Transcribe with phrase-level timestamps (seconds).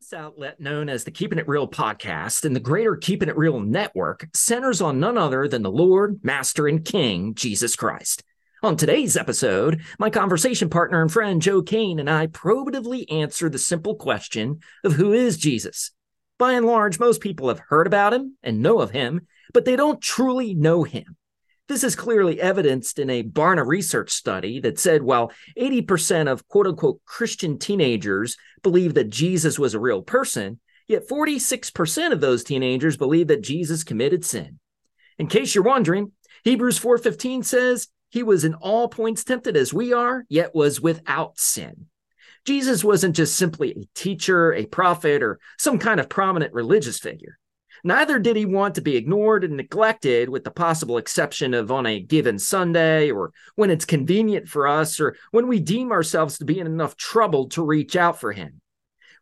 [0.00, 3.60] This outlet, known as the Keeping It Real podcast and the greater Keeping It Real
[3.60, 8.24] network, centers on none other than the Lord, Master, and King, Jesus Christ.
[8.64, 13.56] On today's episode, my conversation partner and friend Joe Cain and I probatively answer the
[13.56, 15.92] simple question of who is Jesus?
[16.38, 19.76] By and large, most people have heard about him and know of him, but they
[19.76, 21.16] don't truly know him.
[21.66, 26.66] This is clearly evidenced in a Barna research study that said while 80% of quote
[26.66, 32.98] unquote Christian teenagers believe that Jesus was a real person, yet 46% of those teenagers
[32.98, 34.58] believe that Jesus committed sin.
[35.18, 36.12] In case you're wondering,
[36.44, 41.38] Hebrews 4:15 says, "He was in all points tempted as we are, yet was without
[41.38, 41.86] sin."
[42.44, 47.38] Jesus wasn't just simply a teacher, a prophet, or some kind of prominent religious figure.
[47.86, 51.84] Neither did he want to be ignored and neglected, with the possible exception of on
[51.84, 56.46] a given Sunday or when it's convenient for us or when we deem ourselves to
[56.46, 58.62] be in enough trouble to reach out for him.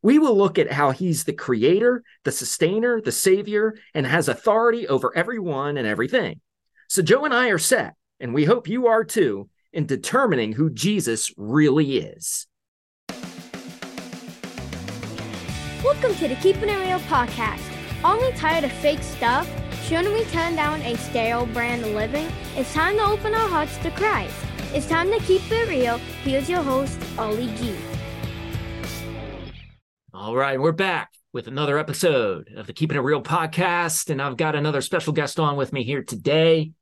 [0.00, 4.86] We will look at how he's the creator, the sustainer, the savior, and has authority
[4.86, 6.40] over everyone and everything.
[6.88, 10.70] So, Joe and I are set, and we hope you are too, in determining who
[10.70, 12.46] Jesus really is.
[15.82, 17.71] Welcome to the Keeping It Real podcast.
[18.04, 19.48] Only tired of fake stuff?
[19.84, 22.26] Shouldn't we turn down a stale brand of living?
[22.56, 24.34] It's time to open our hearts to Christ.
[24.74, 25.98] It's time to keep it real.
[26.24, 27.76] Here's your host, Ollie G.
[30.12, 34.36] All right, we're back with another episode of the Keeping It Real podcast, and I've
[34.36, 36.72] got another special guest on with me here today.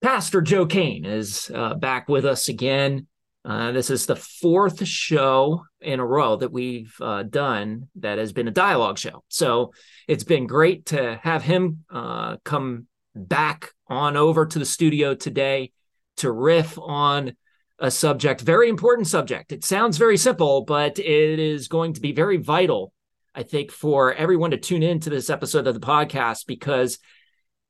[0.00, 3.08] Pastor Joe Cain is uh, back with us again.
[3.46, 8.32] Uh, this is the fourth show in a row that we've uh, done that has
[8.32, 9.22] been a dialogue show.
[9.28, 9.72] So
[10.08, 15.70] it's been great to have him uh, come back on over to the studio today
[16.16, 17.36] to riff on
[17.78, 19.52] a subject, very important subject.
[19.52, 22.92] It sounds very simple, but it is going to be very vital,
[23.32, 26.98] I think, for everyone to tune in to this episode of the podcast because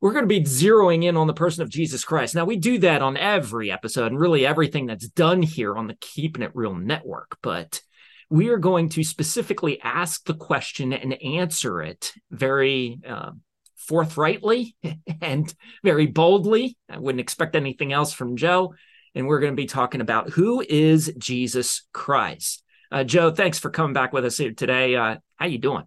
[0.00, 2.34] we're going to be zeroing in on the person of Jesus Christ.
[2.34, 5.96] Now, we do that on every episode and really everything that's done here on the
[6.00, 7.80] Keeping It Real network, but
[8.28, 13.30] we are going to specifically ask the question and answer it very uh,
[13.76, 14.76] forthrightly
[15.22, 15.52] and
[15.84, 16.76] very boldly.
[16.88, 18.74] I wouldn't expect anything else from Joe.
[19.14, 22.62] And we're going to be talking about who is Jesus Christ.
[22.92, 24.94] Uh, Joe, thanks for coming back with us here today.
[24.94, 25.84] Uh, how you doing?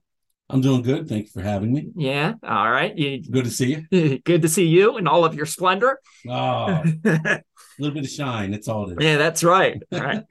[0.50, 1.08] I'm doing good.
[1.08, 1.90] Thank you for having me.
[1.96, 2.34] Yeah.
[2.44, 2.98] All right.
[2.98, 4.20] You, good to see you.
[4.26, 6.00] good to see you and all of your splendor.
[6.28, 6.84] Oh, a
[7.80, 8.50] little bit of shine.
[8.50, 9.06] That's all it is.
[9.06, 9.82] Yeah, that's right.
[9.92, 10.24] All right.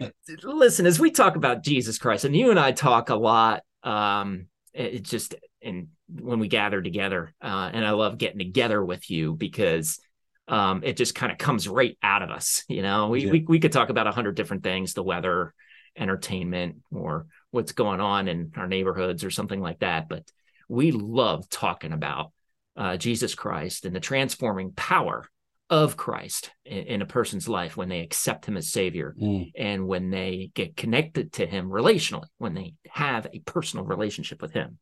[0.43, 4.47] Listen, as we talk about Jesus Christ, and you and I talk a lot, um,
[4.75, 9.34] it just and when we gather together, uh, and I love getting together with you
[9.34, 10.01] because
[10.49, 12.65] um, it just kind of comes right out of us.
[12.69, 13.33] You know, we yeah.
[13.33, 15.55] we, we could talk about a hundred different things, the weather,
[15.97, 20.09] entertainment, or what's going on in our neighborhoods or something like that.
[20.09, 20.31] But
[20.69, 22.32] we love talking about
[22.76, 25.26] uh, Jesus Christ and the transforming power
[25.70, 29.53] of Christ in, in, a person's life when they accept him as savior mm.
[29.54, 34.53] and when they get connected to him relationally, when they have a personal relationship with
[34.53, 34.78] him.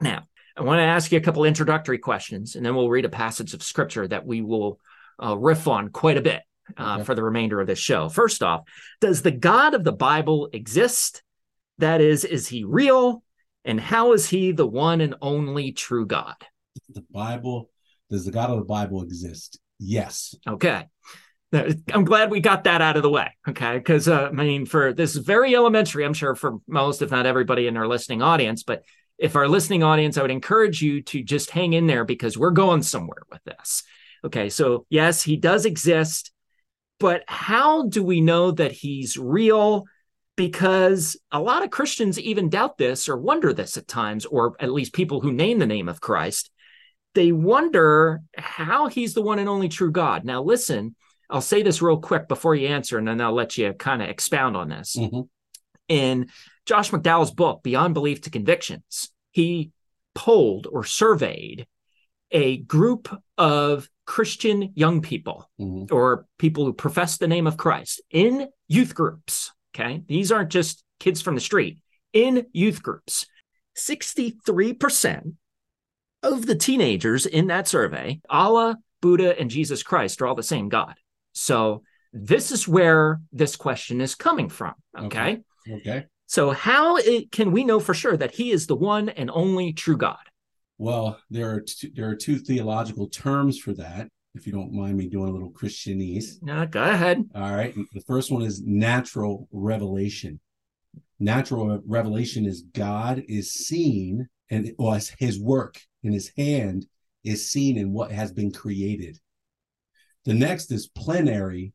[0.00, 0.24] Now,
[0.56, 3.52] I want to ask you a couple introductory questions and then we'll read a passage
[3.52, 4.78] of scripture that we will
[5.22, 6.42] uh, riff on quite a bit
[6.78, 7.04] uh, okay.
[7.04, 8.08] for the remainder of this show.
[8.08, 8.62] First off,
[9.00, 11.22] does the God of the Bible exist?
[11.78, 13.22] That is, is he real?
[13.64, 16.36] And how is he the one and only true God?
[16.88, 17.70] The Bible,
[18.10, 19.58] does the God of the Bible exist?
[19.78, 20.34] Yes.
[20.46, 20.84] Okay.
[21.52, 23.30] I'm glad we got that out of the way.
[23.48, 23.78] Okay.
[23.78, 27.26] Because, uh, I mean, for this is very elementary, I'm sure, for most, if not
[27.26, 28.64] everybody in our listening audience.
[28.64, 28.82] But
[29.18, 32.50] if our listening audience, I would encourage you to just hang in there because we're
[32.50, 33.84] going somewhere with this.
[34.24, 34.48] Okay.
[34.48, 36.32] So, yes, he does exist.
[36.98, 39.84] But how do we know that he's real?
[40.36, 44.72] Because a lot of Christians even doubt this or wonder this at times, or at
[44.72, 46.50] least people who name the name of Christ.
[47.14, 50.24] They wonder how he's the one and only true God.
[50.24, 50.96] Now, listen,
[51.30, 54.08] I'll say this real quick before you answer, and then I'll let you kind of
[54.08, 54.96] expound on this.
[54.96, 55.20] Mm-hmm.
[55.88, 56.28] In
[56.66, 59.70] Josh McDowell's book, Beyond Belief to Convictions, he
[60.14, 61.66] polled or surveyed
[62.30, 63.08] a group
[63.38, 65.94] of Christian young people mm-hmm.
[65.94, 70.02] or people who profess the name of Christ in youth groups Okay.
[70.06, 71.78] These aren't just kids from the street
[72.12, 73.26] in youth groups.
[73.76, 75.34] 63%
[76.22, 80.68] of the teenagers in that survey, Allah, Buddha, and Jesus Christ are all the same
[80.68, 80.94] God.
[81.32, 81.82] So
[82.12, 84.74] this is where this question is coming from.
[84.96, 85.42] Okay.
[85.68, 85.90] Okay.
[85.90, 86.04] okay.
[86.26, 89.72] So, how it, can we know for sure that he is the one and only
[89.72, 90.16] true God?
[90.78, 94.96] Well, there are two, there are two theological terms for that if you don't mind
[94.96, 96.42] me doing a little Christianese.
[96.42, 97.24] No, go ahead.
[97.34, 97.74] All right.
[97.92, 100.40] The first one is natural revelation.
[101.20, 106.86] Natural revelation is God is seen and or his work in his hand
[107.22, 109.18] is seen in what has been created.
[110.24, 111.72] The next is plenary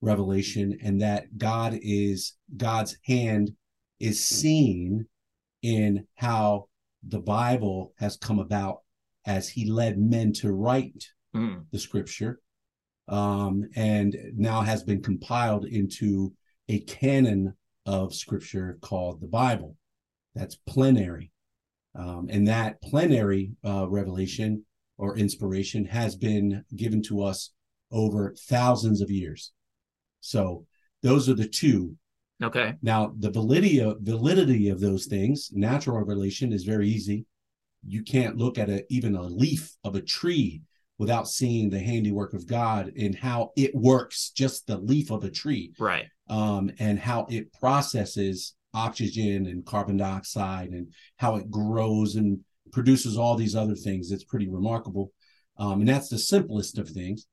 [0.00, 3.52] revelation, and that God is God's hand
[4.00, 5.06] is seen
[5.62, 6.68] in how
[7.06, 8.78] the Bible has come about
[9.24, 11.64] as he led men to write Mm.
[11.72, 12.40] the scripture
[13.08, 16.32] um, and now has been compiled into
[16.68, 17.54] a canon
[17.86, 19.76] of scripture called the Bible.
[20.34, 21.30] That's plenary.
[21.94, 24.64] Um, and that plenary uh, revelation
[24.96, 27.50] or inspiration has been given to us
[27.90, 29.52] over thousands of years.
[30.20, 30.66] So
[31.02, 31.96] those are the two.
[32.42, 32.74] Okay.
[32.82, 37.26] Now, the validity of, validity of those things, natural revelation is very easy.
[37.86, 40.62] You can't look at a, even a leaf of a tree
[41.02, 45.30] without seeing the handiwork of God and how it works, just the leaf of a
[45.30, 46.06] tree, Right.
[46.28, 52.38] um, and how it processes oxygen and carbon dioxide and how it grows and
[52.70, 54.12] produces all these other things.
[54.12, 55.10] It's pretty remarkable.
[55.58, 57.26] Um, and that's the simplest of things.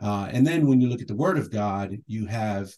[0.00, 2.68] Uh, and then when you look at the Word of God, you have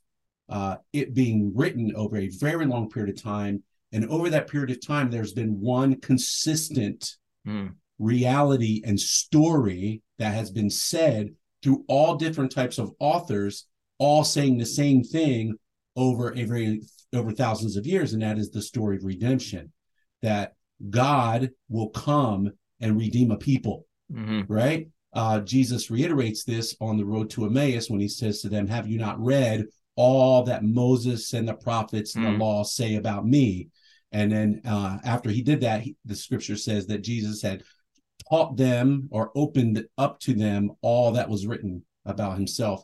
[0.49, 3.65] uh, it being written over a very long period of time.
[3.91, 7.75] And over that period of time, there's been one consistent Mm.
[7.99, 13.67] reality and story that has been said through all different types of authors,
[13.99, 15.55] all saying the same thing
[15.97, 16.83] over a very
[17.13, 19.73] over thousands of years, and that is the story of redemption.
[20.23, 20.55] That
[20.91, 22.51] God will come
[22.81, 24.89] and redeem a people hmm right?
[25.13, 28.87] Uh, Jesus reiterates this on the road to Emmaus when he says to them, Have
[28.87, 29.65] you not read
[29.97, 32.33] all that Moses and the prophets and Mm.
[32.33, 33.69] the law say about me?
[34.13, 37.63] And then uh, after he did that, he, the scripture says that Jesus had
[38.29, 42.83] taught them or opened up to them all that was written about himself.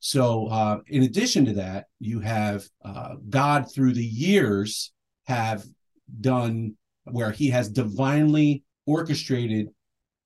[0.00, 4.92] So, uh, in addition to that, you have uh, God through the years
[5.24, 5.64] have
[6.20, 9.68] done where he has divinely orchestrated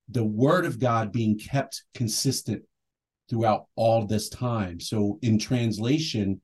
[0.08, 2.62] the word of God being kept consistent
[3.28, 4.80] throughout all this time.
[4.80, 6.40] So in translation,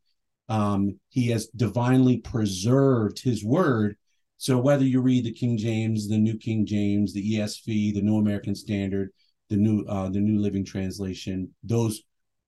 [0.49, 3.97] um, he has divinely preserved his word.
[4.41, 8.17] So whether you read the King James, the New King James, the ESV, the New
[8.17, 9.11] American Standard,
[9.51, 12.05] the new uh, the New Living Translation, those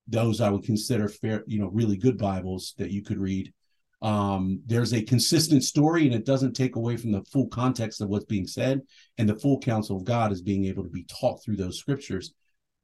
[0.09, 3.53] those I would consider fair, you know, really good Bibles that you could read.
[4.01, 8.09] Um, there's a consistent story, and it doesn't take away from the full context of
[8.09, 8.81] what's being said
[9.19, 12.33] and the full counsel of God is being able to be taught through those scriptures.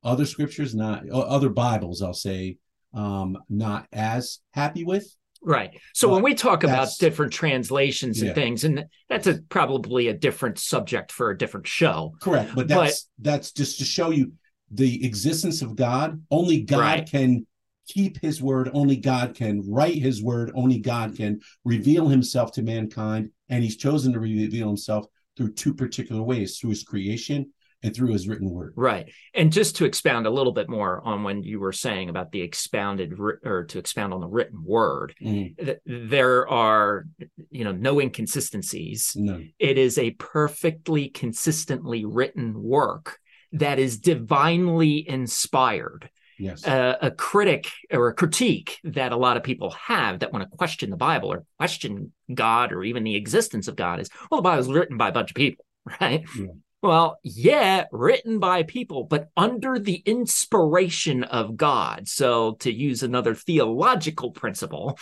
[0.04, 2.58] Other scriptures, not other Bibles, I'll say,
[2.93, 5.16] um, not as happy with.
[5.40, 5.70] Right.
[5.94, 8.35] So Well, when we talk about different translations and Yeah.
[8.35, 12.14] things, and that's a, probably a different subject for a different show.
[12.20, 14.32] Correct, but that's that's just to show you
[14.70, 16.23] the existence of God.
[16.31, 17.11] Only God Right.
[17.11, 17.46] can
[17.87, 18.70] keep His word.
[18.75, 20.50] Only God can write His word.
[20.55, 25.06] Only God can reveal Himself to mankind, and He's chosen to reveal Himself
[25.37, 27.52] through two particular ways: through His creation
[27.82, 28.72] and through His written word.
[28.76, 29.12] Right.
[29.34, 32.40] And just to expound a little bit more on when you were saying about the
[32.42, 37.06] expounded or to expound on the written word, Mm, th- there are,
[37.50, 39.12] you know, no inconsistencies.
[39.16, 39.52] none.
[39.58, 43.19] It is a perfectly consistently written work
[43.52, 46.10] that is divinely inspired.
[46.40, 46.64] Yes.
[46.64, 50.56] Uh, a critic or a critique that a lot of people have that want to
[50.56, 54.42] question the Bible or question God or even the existence of God is, well, the
[54.44, 55.64] Bible was written by a bunch of people,
[56.00, 56.25] right?
[56.38, 56.46] Yeah.
[56.80, 62.06] Well, yeah, written by people, but under the inspiration of God.
[62.06, 64.99] So, to use another theological principle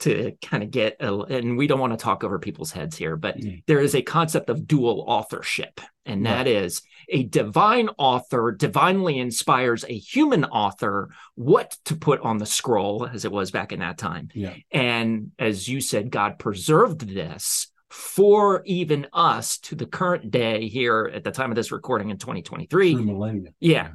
[0.00, 3.16] to kind of get, a, and we don't want to talk over people's heads here,
[3.16, 3.62] but Mm.
[3.66, 6.30] there is a concept of dual authorship, and Right.
[6.30, 12.44] that is a divine author divinely inspires a human author what to put on the
[12.46, 14.28] scroll, as it was back in that time.
[14.34, 14.54] Yeah.
[14.70, 21.08] And as you said, God preserved this for even us to the current day here
[21.14, 22.96] at the time of this recording in 2023.
[22.96, 23.50] Millennia.
[23.60, 23.90] Yeah.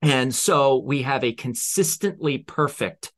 [0.00, 3.12] And so we have a consistently perfect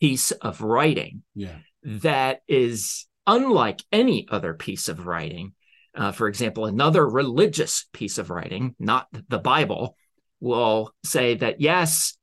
[0.00, 1.58] piece of writing Yeah.
[1.84, 5.52] that is unlike any other piece of writing.
[5.94, 9.96] Uh, for example, another religious piece of writing, not the Bible,
[10.40, 12.16] will say that yes,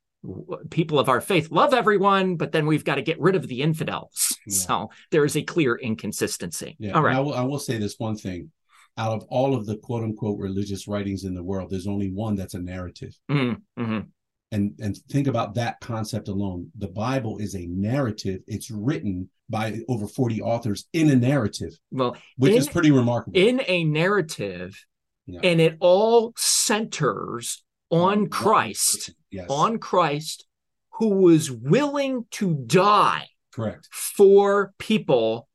[0.72, 3.62] people of our faith love everyone, but then we've got to get rid of the
[3.62, 4.25] infidels.
[4.48, 4.54] Yeah.
[4.58, 6.75] So there is a clear inconsistency.
[6.80, 6.92] Yeah.
[6.94, 7.16] All right.
[7.16, 8.52] I will, I will say this one thing.
[8.98, 12.36] Out of all of the quote unquote religious writings in the world, there's only one
[12.36, 13.14] that's a narrative.
[13.30, 14.08] Mm, mhm.
[14.52, 16.72] And and think about that concept alone.
[16.78, 18.42] The Bible is a narrative.
[18.48, 23.38] It's written by over 40 authors in a narrative, Well, which in, is pretty remarkable.
[23.38, 24.86] in a narrative,
[25.25, 25.42] Yeah.
[25.44, 29.14] and it all centers on Christ.
[29.32, 29.48] Yes.
[29.50, 30.46] on Christ,
[30.94, 33.88] who was willing to die correct.
[33.92, 35.48] for people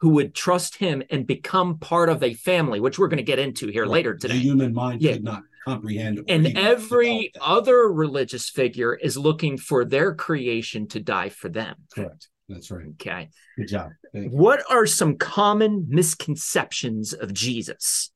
[0.00, 3.38] who would trust him and become part of a family, which we're going to get
[3.38, 4.34] into here later today.
[4.34, 5.12] The human mind Yeah.
[5.14, 6.20] could not comprehend.
[6.28, 11.76] and every other religious figure is looking for their creation to die for them.
[11.94, 12.28] correct.
[12.50, 12.84] That's right.
[13.00, 13.30] Okay.
[13.56, 13.92] Good job.
[14.12, 18.10] What are some common misconceptions of Jesus?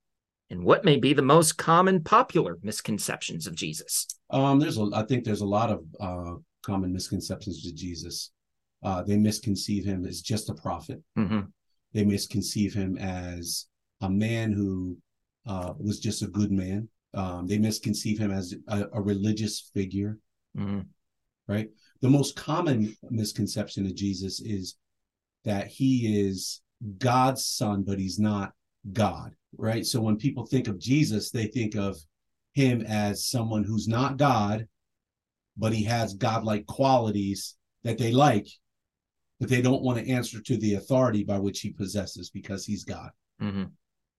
[0.51, 4.07] And what may be the most common popular misconceptions of Jesus?
[4.31, 8.31] Um, there's a, I think there's a lot of uh, common misconceptions to Jesus.
[8.83, 11.03] Uh, they misconceive him as just a prophet.
[11.17, 11.53] Mhm.
[11.93, 13.67] They misconceive him as
[14.01, 14.99] a man who
[15.47, 16.89] uh, was just a good man.
[17.15, 20.19] Um, they misconceive him as a, a religious figure.
[20.57, 20.87] Mhm.
[21.47, 21.71] right?
[22.03, 24.77] The most common misconception of Jesus is
[25.45, 26.61] that he is
[26.99, 28.53] God's son, but he's not
[28.93, 29.85] God, right?
[29.87, 31.97] So when people think of Jesus, they think of
[32.53, 34.69] him as someone who's not God,
[35.57, 38.47] but he has godlike qualities that they like,
[39.41, 42.85] but they don't want to answer to the authority by which he possesses because he's
[42.85, 43.11] God.
[43.41, 43.71] Mhm.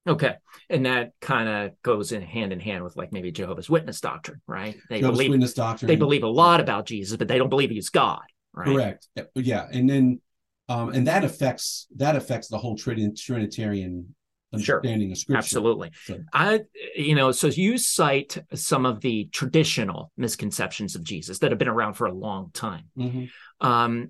[0.07, 0.35] Okay.
[0.69, 4.41] And that kind of goes in hand in hand with like maybe Jehovah's Witness doctrine,
[4.47, 4.77] right?
[4.89, 5.87] They Jehovah's believe Witness doctrine.
[5.87, 8.21] they believe a lot about Jesus, but they don't believe he's God,
[8.53, 8.65] right?
[8.67, 9.07] Correct.
[9.35, 10.21] Yeah, and then
[10.69, 14.15] um, and that affects that affects the whole Trin- Trinitarian
[14.57, 14.77] Sure.
[14.77, 15.37] understanding of Scripture.
[15.37, 15.91] Absolutely.
[16.05, 16.61] So- I,
[16.95, 21.67] you know, so you cite some of the traditional misconceptions of Jesus that have been
[21.67, 22.85] around for a long time.
[22.97, 23.29] Mhm.
[23.61, 24.09] Um,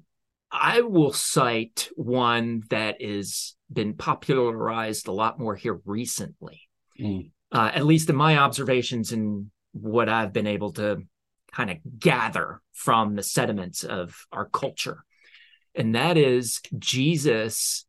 [0.52, 6.62] I will cite one that has been popularized a lot more here recently,
[7.00, 7.32] Mm.
[7.52, 11.04] uh, at least in my observations and what I've been able to
[11.52, 15.04] kind of gather from the sediments of our culture.
[15.76, 17.86] And that is Jesus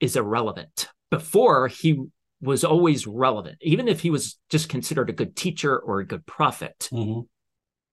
[0.00, 0.88] is irrelevant.
[1.10, 1.98] Before he
[2.40, 6.26] was always relevant, even if he was just considered a good teacher or a good
[6.26, 7.26] prophet, Mhm.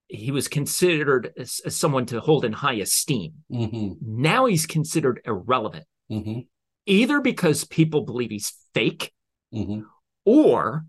[0.09, 3.33] He was considered as, as someone to hold in high esteem.
[3.51, 3.97] Mhm.
[4.01, 6.47] Now he's considered irrelevant, Mhm.
[6.85, 9.13] either because people believe he's fake
[9.53, 9.85] Mhm.
[10.25, 10.85] or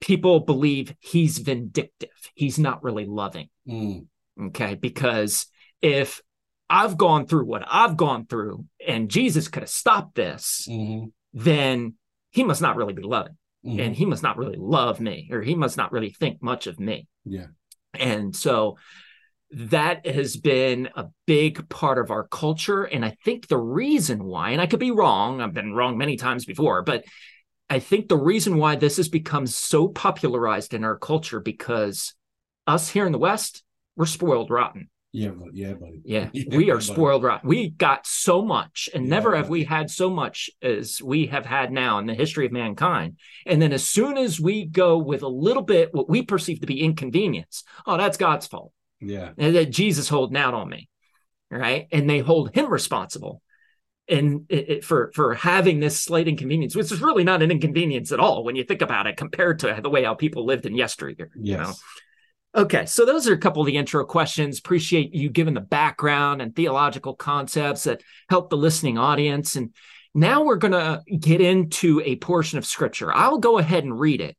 [0.00, 2.10] people believe he's vindictive.
[2.34, 3.48] He's not really loving.
[3.66, 4.08] Mm.
[4.48, 4.74] Okay.
[4.74, 5.46] Because
[5.80, 6.20] if
[6.68, 11.12] I've gone through what I've gone through and Jesus could have stopped this, Mhm.
[11.32, 11.94] then
[12.30, 13.78] he must not really be loving Mhm.
[13.80, 16.80] and he must not really love me or he must not really think much of
[16.80, 17.06] me.
[17.24, 17.46] Yeah.
[17.94, 18.78] And so
[19.52, 22.84] that has been a big part of our culture.
[22.84, 26.16] And I think the reason why, and I could be wrong, I've been wrong many
[26.16, 27.04] times before, but
[27.68, 32.14] I think the reason why this has become so popularized in our culture because
[32.66, 33.62] us here in the West,
[33.96, 34.88] we're spoiled rotten.
[35.14, 36.00] Yeah, but yeah, buddy.
[36.04, 36.86] Yeah, Yeah, we are buddy.
[36.86, 37.48] spoiled rotten.
[37.48, 39.60] We got so much, and Yeah, never have buddy.
[39.60, 43.18] we had so much as we have had now in the history of mankind.
[43.46, 46.66] And then as soon as we go with a little bit what we perceive to
[46.66, 48.72] be inconvenience, oh, that's God's fault.
[49.00, 49.32] Yeah.
[49.36, 50.88] And that Jesus holding out on me,
[51.50, 51.88] right?
[51.92, 53.42] And they hold him responsible,
[54.08, 58.12] and it, it- for for having this slight inconvenience, which is really not an inconvenience
[58.12, 60.74] at all when you think about it, compared to the way how people lived in
[60.74, 61.30] yesteryear.
[61.34, 61.72] You know?
[62.54, 62.62] Yes.
[62.64, 64.58] Okay, so those are a couple of the intro questions.
[64.58, 69.56] Appreciate you giving the background and theological concepts that help the listening audience.
[69.56, 69.74] And
[70.14, 73.12] now we're going to get into a portion of scripture.
[73.14, 74.36] I'll go ahead and read it.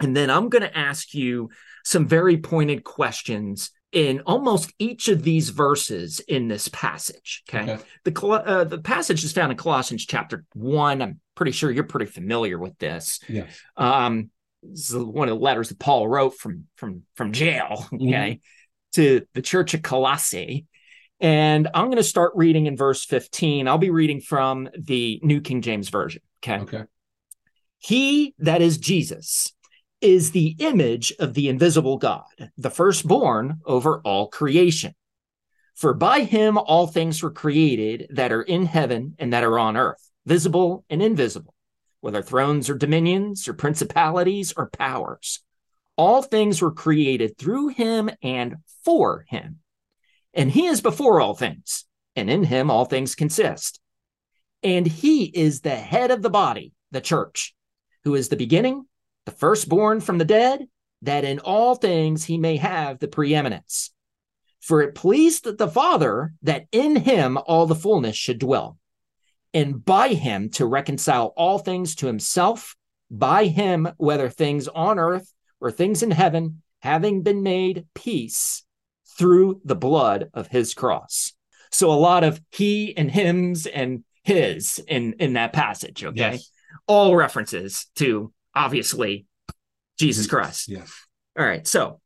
[0.00, 1.50] And then I'm going to ask you
[1.84, 7.42] some very pointed questions in almost each of these verses in this passage.
[7.48, 7.72] Okay.
[7.72, 7.82] Okay.
[8.04, 11.02] The, uh, the passage is found in Colossians chapter one.
[11.02, 13.20] I'm pretty sure you're pretty familiar with this.
[13.28, 13.46] Yeah.
[13.76, 14.30] Um,
[14.62, 18.08] this is one of the letters that Paul wrote from from from jail, Mm-hmm.
[18.08, 18.40] okay,
[18.92, 20.66] to the church of Colossae.
[21.22, 23.68] And I'm going to start reading in verse 15.
[23.68, 26.22] I'll be reading from the New King James Version.
[26.42, 26.60] Okay.
[26.62, 26.84] Okay.
[27.76, 29.52] He, that is Jesus,
[30.00, 32.24] is the image of the invisible God,
[32.56, 34.94] the firstborn over all creation.
[35.76, 39.76] For by him all things were created that are in heaven and that are on
[39.76, 41.54] earth, visible and invisible,
[42.00, 45.40] whether thrones or dominions or principalities or powers.
[45.96, 49.58] All things were created through him and for him.
[50.32, 51.84] And he is before all things,
[52.16, 53.80] and in him all things consist.
[54.62, 57.54] And he is the head of the body, the church,
[58.04, 58.86] who is the beginning,
[59.26, 60.66] the firstborn from the dead,
[61.02, 63.92] that in all things he may have the preeminence.
[64.60, 68.78] For it pleased the Father that in him all the fullness should dwell,
[69.52, 72.76] and by him to reconcile all things to himself,
[73.10, 78.64] by him, whether things on earth or things in heaven, having been made peace
[79.18, 81.32] through the blood of his cross.
[81.70, 86.32] So a lot of he and hims and his in in that passage, okay?
[86.32, 86.50] Yes.
[86.86, 89.26] All references to obviously
[89.98, 90.68] Jesus Christ.
[90.68, 90.84] Yeah.
[91.38, 91.66] All right.
[91.66, 92.00] So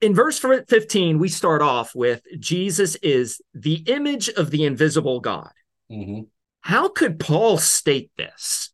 [0.00, 5.50] in verse 15, we start off with Jesus is the image of the invisible God.
[5.88, 6.20] hmm
[6.60, 8.70] How could Paul state this,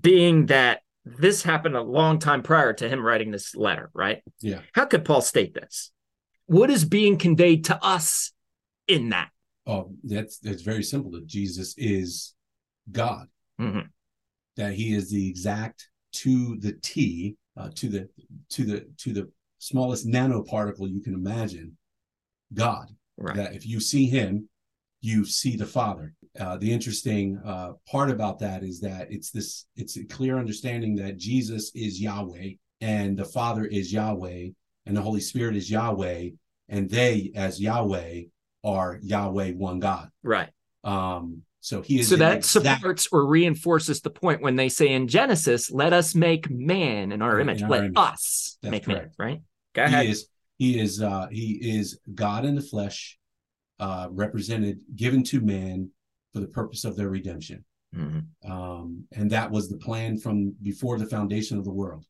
[0.00, 4.22] being that this happened a long time prior to him writing this letter, right?
[4.40, 4.60] Yeah.
[4.74, 5.90] How could Paul state this?
[6.46, 8.32] What is being conveyed to us
[8.88, 9.30] in that?
[9.66, 11.12] Oh, that's that's very simple.
[11.12, 12.34] That Jesus is
[12.90, 13.28] God.
[13.60, 13.88] Mhm.
[14.56, 18.08] That He is the exact to the T, uh, to the
[18.50, 21.76] to the to the smallest nanoparticle you can imagine.
[22.52, 22.88] God.
[23.16, 23.36] Right.
[23.36, 24.48] That if you see Him,
[25.00, 26.14] you see the Father.
[26.38, 30.94] Uh, the interesting uh, part about that is that it's this it's a clear understanding
[30.94, 34.48] that Jesus is Yahweh and the Father is Yahweh
[34.86, 36.30] and the Holy Spirit is Yahweh
[36.68, 38.22] and they as Yahweh
[38.62, 40.08] are Yahweh one God.
[40.22, 40.50] Right.
[40.84, 44.88] Um, so he is So that exact- supports or reinforces the point when they say
[44.92, 47.62] in Genesis, let us make man in our In image.
[47.64, 47.92] our let image.
[47.96, 49.42] us That's make man, right?
[49.74, 50.04] Go ahead.
[50.06, 50.26] he is
[50.58, 53.18] he is uh he is God in the flesh,
[53.80, 55.90] uh represented, given to man
[56.32, 57.64] for the purpose of their redemption.
[57.94, 62.06] Mhm, Um, and that was the plan from before the foundation of the world.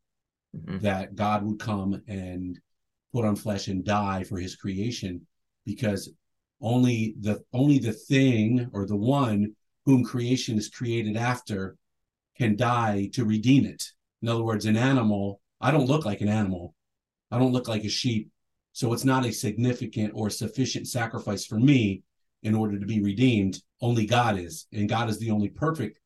[0.53, 0.81] mhm.
[0.81, 2.59] that God would come and
[3.13, 5.25] put on flesh and die for his creation
[5.65, 6.13] because
[6.61, 9.55] only the only the thing or the one
[9.87, 11.77] whom creation is created after
[12.37, 13.93] can die to redeem it.
[14.23, 16.75] In other words, an animal, I don't look like an animal.
[17.31, 18.29] I don't look like a sheep.
[18.73, 22.03] So it's not a significant or sufficient sacrifice for me
[22.43, 23.63] in order to be redeemed.
[23.81, 24.67] Only God is.
[24.73, 25.99] And God is the only perfect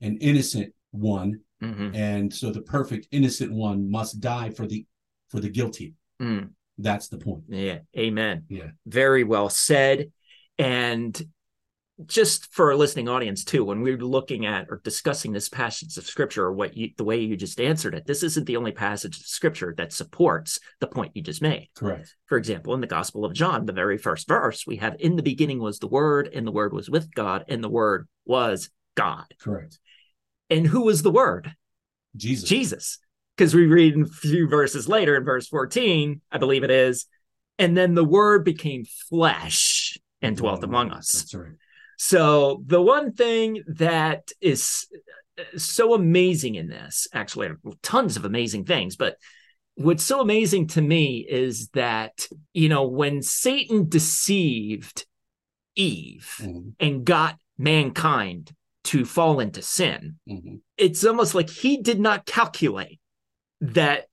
[0.00, 4.86] and innocent one Mhm, and so the perfect innocent one must die for the
[5.28, 6.48] for the guilty mm.
[6.78, 7.80] that's the point Yeah.
[7.96, 8.44] Amen.
[8.48, 8.70] Yeah.
[8.86, 10.12] Very well said.
[10.56, 11.20] And
[12.06, 16.06] just for our listening audience too, when we're looking at or discussing this passage of
[16.06, 19.18] scripture, or what you the way you just answered it, this isn't the only passage
[19.18, 21.68] of scripture that supports the point you just made.
[21.74, 25.16] correct For example, in the Gospel of John, the very first verse, we have in
[25.16, 28.70] the beginning was the word, and the word was with God, and the word was
[28.94, 29.26] God.
[29.40, 29.78] correct
[30.50, 31.54] And who was the word?
[32.16, 32.98] jesus Jesus.
[33.36, 37.06] Because we read in a few verses later, in verse 14, I believe it is,
[37.58, 41.12] and then the word became flesh and dwelt among us.
[41.12, 41.52] that's right
[41.98, 44.86] So the one thing that is
[45.56, 47.50] so amazing in this, actually,
[47.82, 49.16] tons of amazing things, but
[49.74, 55.06] what's so amazing to me is that, you know, when Satan deceived
[55.74, 58.52] Eve Mhm, and got mankind
[58.84, 60.60] to fall into sin, mhm.
[60.76, 63.00] it's almost like he did not calculate
[63.60, 64.06] that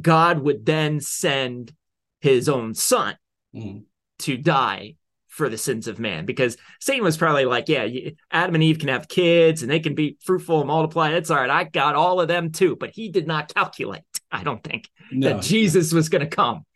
[0.00, 1.72] God would then send
[2.20, 3.16] his own son
[3.54, 3.84] Mhm.
[4.18, 4.96] to die
[5.38, 7.86] for the sins of man because Satan was probably like, yeah,
[8.30, 11.12] Adam and Eve can have kids and they can be fruitful and multiply.
[11.12, 11.48] It's all right.
[11.48, 12.76] I got all of them too.
[12.76, 16.66] But he did not calculate, I don't think, no that Jesus was going to come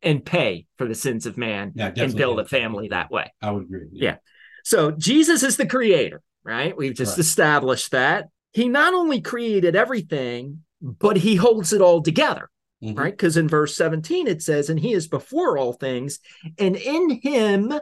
[0.00, 3.32] and pay for the sins of man yeah, and build a family that way.
[3.42, 4.16] i would agree Yeah.
[4.64, 6.76] So Jesus is the creator, right?
[6.76, 7.26] We've just Correct.
[7.26, 8.28] established that.
[8.52, 12.48] He not only created everything, but he holds it all together,
[12.82, 12.96] Mhm.
[12.98, 13.12] right?
[13.12, 16.20] Because in verse 17 it says, and he is before all things,
[16.58, 17.72] and in him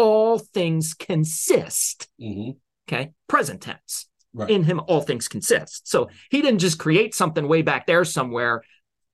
[0.00, 2.08] all things consist.
[2.20, 2.56] Mhm.
[2.88, 3.12] Okay.
[3.28, 4.06] Present tense.
[4.32, 5.88] right In him all things consist.
[5.88, 8.62] So he didn't just create something way back there somewhere,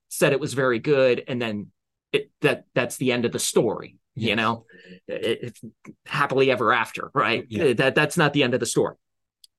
[0.08, 1.72] said it was very good, and then
[2.12, 3.96] it that that's the end of the story.
[4.18, 4.64] You know,
[5.06, 5.60] it, it's
[6.06, 7.44] happily ever after, right?
[7.50, 7.74] Yeah.
[7.74, 8.96] That that's not the end of the story.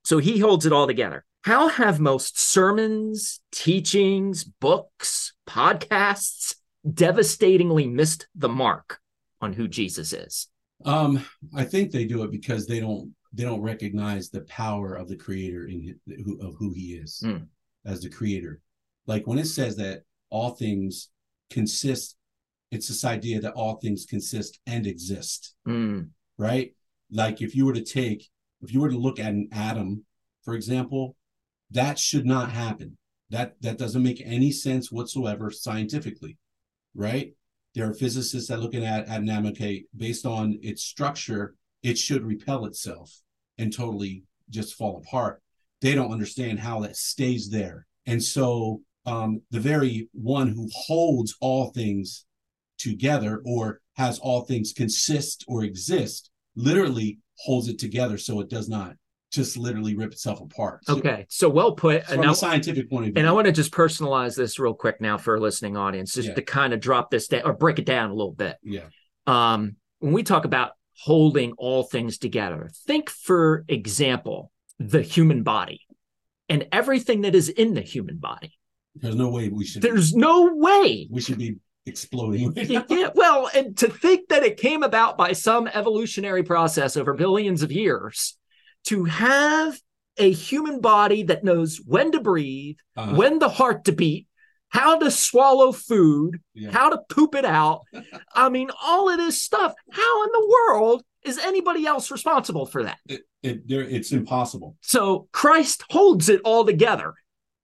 [0.04, 1.24] So he holds it all together.
[1.42, 6.56] How have most sermons, teachings, books, podcasts
[6.92, 8.98] devastatingly missed the mark
[9.40, 10.48] on who Jesus is?
[10.84, 11.24] Um
[11.56, 15.16] i think they do it because they don't they don't recognize the power of the
[15.16, 17.46] creator in who of who he is Mm.
[17.84, 18.60] as the creator
[19.06, 21.10] like when it says that all things
[21.50, 22.16] consist
[22.70, 26.72] it's this idea that all things consist and exist Mm, right?
[27.10, 28.28] Like if you were to take,
[28.60, 30.04] if you were to look at an atom,
[30.44, 31.16] for example,
[31.70, 32.98] that should not happen.
[33.30, 36.36] That that doesn't make any sense whatsoever scientifically,
[36.94, 37.32] right?
[37.78, 39.52] There are physicists that looking at atom,
[39.96, 43.20] based on its structure, it should repel itself
[43.56, 45.40] and totally just fall apart.
[45.80, 47.86] They don't understand how that stays there.
[48.04, 52.26] And so um, the very one who holds all things
[52.78, 58.68] together or has all things consist or exist literally holds it together so it does
[58.68, 58.96] not
[59.38, 60.84] just literally rip itself apart.
[60.84, 61.24] So okay.
[61.30, 62.04] So well put.
[62.04, 63.20] from And I- a scientific point of view.
[63.20, 66.28] And I want to just personalize this real quick now for a listening audience, just
[66.28, 66.34] Yeah.
[66.34, 68.56] to kind of drop this down or break it down a little bit.
[68.62, 68.84] yeah.
[69.26, 75.80] Um, when we talk about holding all things together, think, for example, the human body
[76.48, 78.52] and everything that is in the human body.
[78.94, 81.08] There's no way we should There's no way.
[81.10, 82.52] we should be exploding.
[82.56, 87.62] yeah, well, and to think that it came about by some evolutionary process over billions
[87.62, 88.37] of years
[88.86, 89.78] to have
[90.16, 94.26] a human body that knows when to breathe, Uh, when the heart to beat,
[94.68, 96.70] how to swallow food, yeah.
[96.70, 97.82] how to poop it out.
[98.34, 99.72] I mean, all of this stuff.
[99.90, 102.98] How in the world is anybody else responsible for that?
[103.08, 104.76] it, it, it's impossible.
[104.80, 107.14] So Christ holds it all together.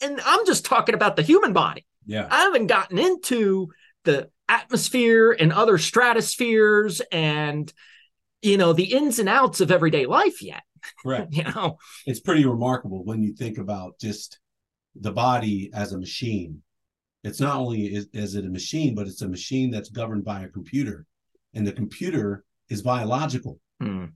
[0.00, 1.86] And I'm just talking about the human body.
[2.06, 2.28] Yeah.
[2.30, 3.68] I haven't gotten into
[4.04, 7.72] the atmosphere and other stratospheres and
[8.42, 10.62] you know the ins and outs of everyday life yet.
[11.02, 11.32] Correct.
[11.34, 14.38] You know, It's pretty remarkable when you think about just
[14.94, 16.62] the body as a machine.
[17.22, 20.42] It's not only is, is it a machine, but it's a machine that's governed by
[20.42, 21.06] a computer.
[21.54, 23.58] And the computer is biological.
[23.80, 24.06] Hmm.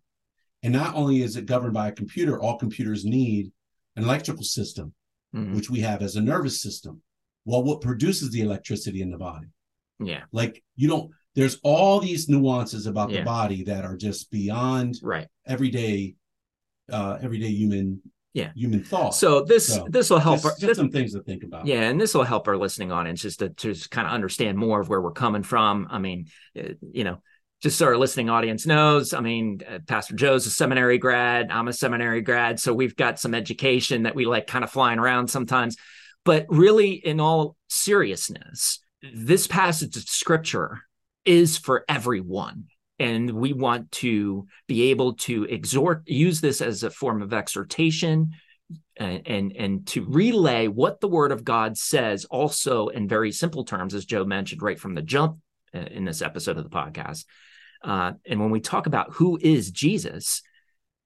[0.62, 3.52] And not only is it governed by a computer, all computers need
[3.96, 4.92] an electrical system,
[5.34, 5.54] Mhm.
[5.54, 7.02] which we have as a nervous system.
[7.44, 9.48] Well, what produces the electricity in the body?
[10.00, 13.20] yeah, Like you don't, there's all these nuances about Yeah.
[13.20, 15.26] the body that are just beyond right.
[15.46, 16.14] everyday,
[16.90, 18.00] uh, everyday human,
[18.34, 18.50] Yeah.
[18.54, 19.14] human thought.
[19.14, 20.36] So this So, this will help.
[20.36, 21.66] just, our, just this- some things to think about.
[21.66, 24.58] yeah, and this will help our listening audience just to, to just kind of understand
[24.58, 25.86] more of where we're coming from.
[25.90, 26.26] I mean,
[26.58, 27.22] uh, you know,
[27.62, 31.50] just so our listening audience knows, I mean, uh, Pastor Joe's a seminary grad.
[31.50, 34.98] I'm a seminary grad, so we've got some education that we like kind of flying
[35.00, 35.76] around sometimes.
[36.24, 38.78] But really, in all seriousness,
[39.12, 40.82] this passage of scripture
[41.24, 42.66] is for everyone.
[42.98, 48.32] And we want to be able to exhort, use this as a form of exhortation
[48.96, 53.64] and, and, and to relay what the word of God says, also in very simple
[53.64, 55.38] terms, as Joe mentioned right from the jump
[55.74, 57.24] uh, in this episode of the podcast.
[57.82, 60.42] Uh, and when we talk about who is Jesus,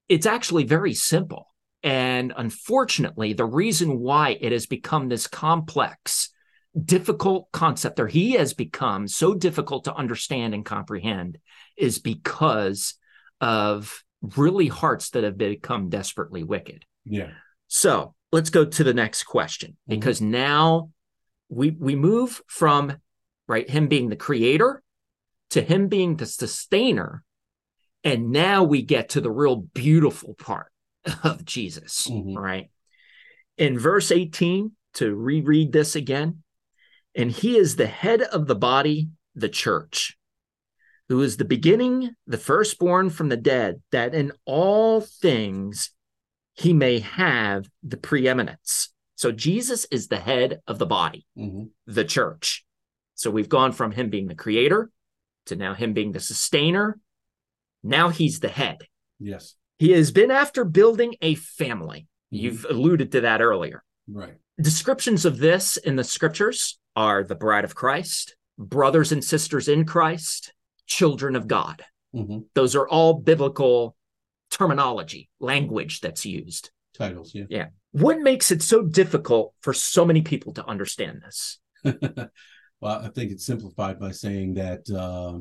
[0.08, 1.46] it's actually very simple.
[1.82, 6.30] And unfortunately, the reason why it has become this complex,
[6.80, 11.38] difficult concept, or he has become so difficult to understand and comprehend,
[11.76, 12.94] is because
[13.40, 14.02] of
[14.36, 16.84] really hearts that have become desperately wicked.
[17.04, 17.30] Yeah.
[17.66, 20.90] So let's go to the next question because now
[21.48, 22.96] we we move from
[23.46, 24.82] right him being the creator
[25.50, 27.24] to him being the sustainer,
[28.04, 30.72] and now we get to the real beautiful part
[31.22, 32.36] of Jesus, Mhm.
[32.36, 32.70] right?
[33.58, 36.42] In verse 18, to reread this again,
[37.14, 40.16] and he is the head of the body, the church,
[41.08, 45.90] who is the beginning, the firstborn from the dead, that in all things
[46.54, 48.92] he may have the preeminence.
[49.16, 52.64] So Jesus is the head of the body, hmm the church.
[53.14, 54.90] So we've gone from him being the creator
[55.46, 56.98] to now him being the sustainer.
[57.82, 58.78] Now he's the head.
[59.18, 59.54] Yes.
[59.78, 62.06] He has been after building a family.
[62.32, 62.40] Mhm.
[62.40, 63.82] You've alluded to that earlier.
[64.08, 64.34] Right.
[64.60, 69.84] Descriptions of this in the scriptures are the bride of Christ, brothers and sisters in
[69.84, 70.52] Christ,
[70.86, 71.84] children of God.
[72.12, 73.96] hmm Those are all biblical
[74.50, 76.70] terminology, language that's used.
[76.96, 77.34] Titles.
[77.34, 77.66] Yeah.
[77.92, 81.58] What makes it so difficult for so many people to understand this?
[81.84, 85.38] well, I think it's simplified by saying that uh,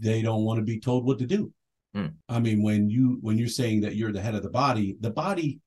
[0.00, 1.52] they don't want to be told what to do.
[1.94, 2.06] Hmm.
[2.28, 5.10] I mean, when you when you're saying that you're the head of the body, the
[5.10, 5.60] body,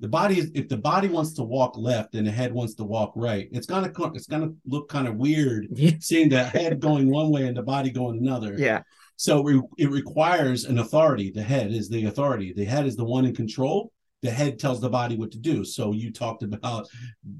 [0.00, 2.84] the body is if the body wants to walk left and the head wants to
[2.84, 5.68] walk right, it's gonna it's gonna look kind of weird
[6.00, 8.54] seeing the head going one way and the body going another.
[8.58, 8.82] yeah.
[9.18, 11.30] So re- it requires an authority.
[11.30, 12.52] The head is the authority.
[12.52, 13.90] The head is the one in control.
[14.22, 15.64] The head tells the body what to do.
[15.64, 16.86] So you talked about,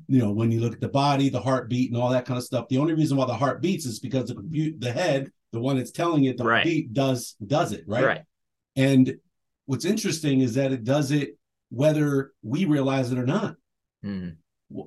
[0.08, 2.44] you know, when you look at the body, the heartbeat, and all that kind of
[2.44, 2.68] stuff.
[2.68, 5.90] The only reason why the heart beats is because the the head, the one that's
[5.90, 6.64] telling it the Right.
[6.64, 8.04] beat, does does it right.
[8.04, 8.22] Right.
[8.76, 9.14] And
[9.66, 11.36] what's interesting is that it does it
[11.70, 13.56] whether we realize it or not.
[14.04, 14.36] Mm.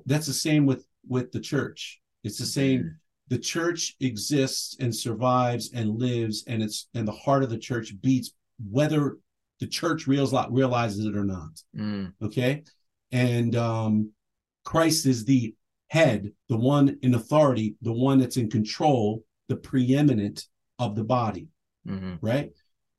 [0.06, 2.00] That's the same with with the church.
[2.24, 2.96] It's the same
[3.28, 7.94] the church exists and survives and lives and it's and the heart of the church
[8.02, 8.32] beats
[8.70, 9.16] whether
[9.60, 12.12] the church realizes it or not Mm.
[12.22, 12.64] okay
[13.12, 14.10] and um
[14.64, 15.54] christ is the
[15.88, 20.46] head the one in authority the one that's in control the preeminent
[20.78, 21.48] of the body
[21.86, 22.18] Mhm.
[22.20, 22.50] right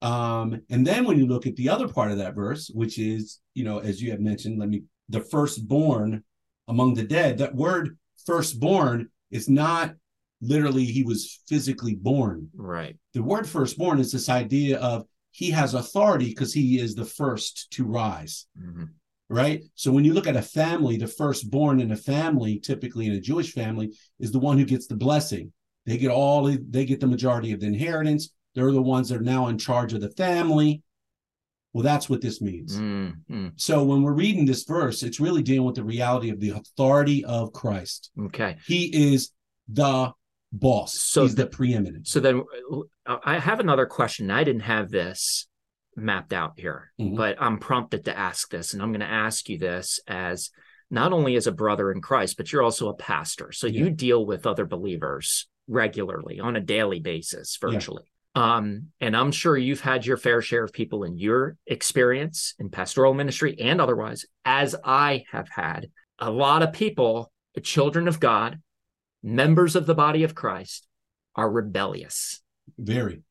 [0.02, 3.40] um and then when you look at the other part of that verse which is
[3.54, 6.24] you know as you have mentioned let me the firstborn
[6.68, 9.94] among the dead that word firstborn is not
[10.42, 12.50] literally he was physically born.
[12.56, 12.98] Right.
[13.14, 17.72] the word firstborn is this idea of he has authority because he is the first
[17.72, 18.48] to rise.
[18.60, 18.90] Mhm.
[19.30, 19.64] right?
[19.76, 23.22] So when you look at a family the firstborn in a family typically in a
[23.22, 25.54] jewish family is the one who gets the blessing.
[25.86, 29.24] They get all they get the majority of the inheritance they're the ones that are
[29.24, 30.82] now in charge of the family
[31.74, 33.14] well that's what this means Mm.
[33.30, 33.52] Mm.
[33.56, 37.24] so when we're reading this verse it's really dealing with the reality of the authority
[37.26, 38.58] of christ Okay.
[38.68, 39.32] he is
[39.68, 40.12] the
[40.52, 42.44] boss So he's the- the preeminent So then
[43.06, 44.30] uh, I have another question.
[44.30, 45.48] I didn't have this
[45.96, 47.16] mapped out here, Mhm.
[47.16, 50.50] but I'm prompted to ask this, and I'm going to ask you this as
[50.90, 53.52] not only as a brother in Christ, but you're also a pastor.
[53.54, 57.70] So you deal with other believers regularly on a daily basis, Yeah.
[58.34, 62.70] Um, and I'm sure you've had your fair share of people in your experience in
[62.70, 65.90] pastoral ministry and otherwise, as I have had.
[66.20, 68.62] A lot of people, children of God,
[69.22, 70.88] members of the body of Christ,
[71.36, 72.42] are rebellious.
[72.78, 73.22] Very,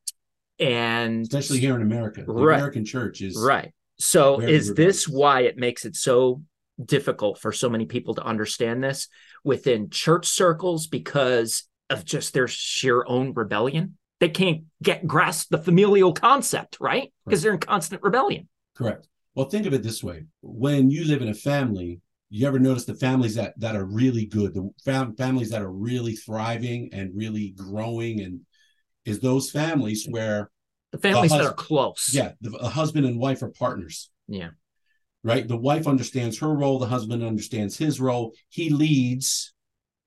[0.58, 2.24] And especially here in America.
[2.26, 2.56] The Right.
[2.56, 3.72] American church is Right.
[3.98, 6.42] So is this why it makes it so
[6.82, 9.08] difficult for so many people to understand this
[9.44, 13.96] within church circles because of just their sheer own rebellion?
[14.20, 17.12] They can't get grasp the familial concept, right?
[17.24, 18.48] Because they're in constant rebellion.
[18.76, 19.08] correct.
[19.34, 22.84] Well, think of it this way: when you live in a family, you ever notice
[22.84, 27.10] the families that that are really good, the fam- families that are really thriving and
[27.14, 28.40] really growing, and
[29.04, 30.50] is those families where
[30.92, 32.10] The families that hus- are close.
[32.12, 34.10] yeah, the, the husband and wife are partners.
[34.28, 34.50] Yeah.
[35.24, 35.46] right?
[35.46, 38.32] The wife understands her role, the husband understands his role.
[38.48, 39.52] He leads,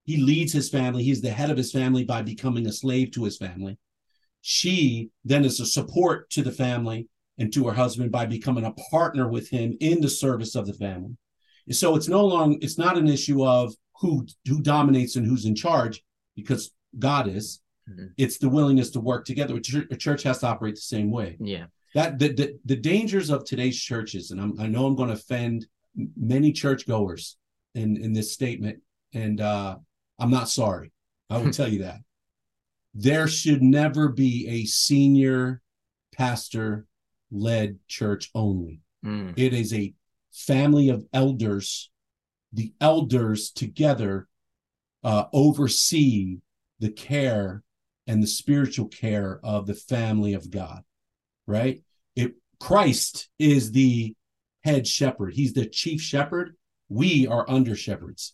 [0.06, 1.04] he leads his family.
[1.04, 3.78] He's the head of his family by becoming a slave to his family.
[4.45, 8.73] She then is a support to the family and to her husband by becoming a
[8.91, 11.15] partner with him in the service of the family.
[11.65, 15.45] And so it's no long it's not an issue of who who dominates and who's
[15.45, 16.03] in charge
[16.36, 17.62] because God is.
[17.89, 18.10] Mhm.
[18.17, 19.56] It's the willingness to work together.
[19.56, 21.67] A church, has to operate the same way Yeah.
[21.95, 25.15] that the, the the dangers of today's churches, and I'm, I know I'm going to
[25.15, 25.67] offend
[26.17, 27.38] many churchgoers
[27.75, 28.79] in in this statement,
[29.13, 29.77] and uh,
[30.19, 30.91] I'm not sorry.
[31.29, 31.99] I will tell you that
[32.93, 35.62] there should never be a senior
[36.15, 36.86] pastor
[37.32, 38.82] led church only.
[39.06, 39.34] Mm.
[39.36, 39.93] It is a
[40.32, 41.89] family of elders.
[42.53, 44.27] The elders together
[45.03, 46.38] uh, oversee
[46.79, 47.63] the care
[48.06, 50.84] and the spiritual care of the family of God,
[51.47, 51.82] right?
[52.15, 54.15] It Christ is the
[54.63, 55.34] head shepherd.
[55.34, 56.56] He's the chief shepherd.
[56.89, 58.34] We are under shepherds.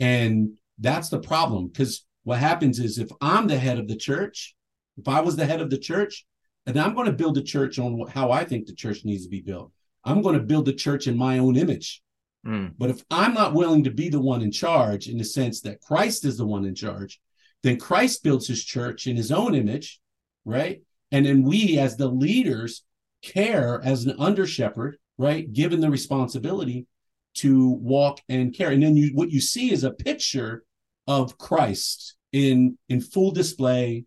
[0.00, 4.54] And that's the problem because what happens is if I'm the head of the church,
[4.98, 6.26] if I was the head of the church,
[6.66, 9.30] and I'm going to build a church on how I think the church needs to
[9.30, 9.72] be built.
[10.04, 12.02] I'm going to build the church in my own image.
[12.46, 12.74] Mm.
[12.76, 15.80] But if I'm not willing to be the one in charge in the sense that
[15.80, 17.18] Christ is the one in charge,
[17.62, 19.98] then Christ builds his church in his own image,
[20.44, 20.82] right?
[21.10, 22.84] And then we, as the leaders,
[23.22, 25.50] care as an under shepherd, right?
[25.50, 26.88] Given the responsibility
[27.36, 28.70] to walk and care.
[28.70, 30.64] And then you what you see is a picture
[31.06, 34.04] of Christ in in full display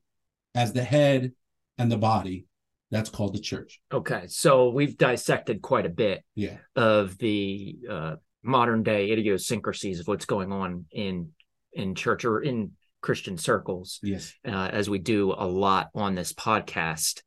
[0.55, 1.31] as the head
[1.77, 2.45] and the body.
[2.91, 3.79] That's called the church.
[3.93, 4.23] Okay.
[4.27, 6.57] So we've dissected quite a bit Yeah.
[6.75, 11.31] of the uh, modern day idiosyncrasies of what's going on in
[11.73, 14.33] in church or in Christian circles, Yes.
[14.45, 17.21] uh, as we do a lot on this podcast,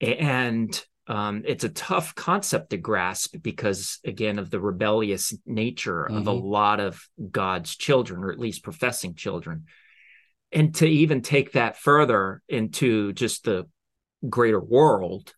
[0.00, 6.28] and um, it's a tough concept to grasp because, again, of the rebellious nature of
[6.28, 6.42] a Mhm.
[6.44, 9.64] lot of God's children, or at least professing children,
[10.52, 13.66] and to even take that further into just the
[14.28, 15.34] greater world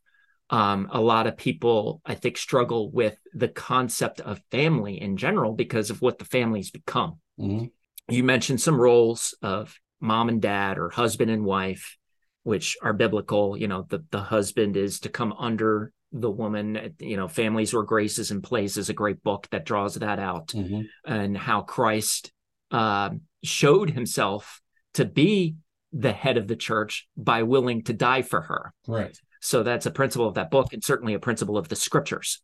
[0.51, 5.53] um, a lot of people i think struggle with the concept of family in general
[5.55, 7.71] because of what the family's become Mhm.
[8.09, 11.97] you mentioned some roles of mom and dad or husband and wife
[12.43, 17.17] which are biblical you know the, the husband is to come under the woman you
[17.17, 20.49] know families where grace is in place is a great book that draws that out
[20.49, 20.87] Mhm.
[21.07, 22.33] and how Christ
[22.71, 24.61] um, showed himself
[24.95, 25.57] to be
[25.93, 28.73] the head of the church by willing to die for her.
[28.89, 29.17] Right.
[29.41, 32.41] So that's a principle of that book and certainly a principle of the scriptures.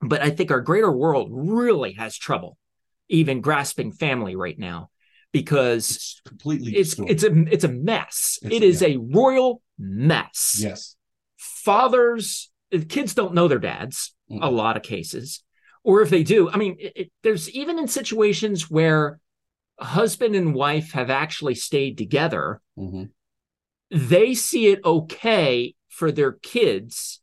[0.00, 2.56] But I think our greater world really has trouble
[3.08, 4.88] even grasping family right now
[5.32, 7.12] because It's completely it's distorted.
[7.12, 8.38] it's a it's a mess.
[8.42, 8.88] It's- It is yeah.
[8.88, 10.56] a royal mess.
[10.60, 10.96] yes.
[11.36, 12.50] Fathers,
[12.88, 14.52] kids don't know their dads a Mm-mm.
[14.52, 15.42] lot of cases
[15.82, 19.18] or if they do i mean it, it- there's even in situations where
[19.80, 23.10] husband and wife have actually stayed together Mhm.
[23.90, 27.20] they see it okay for their kids